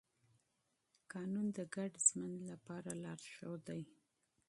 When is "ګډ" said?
1.75-1.91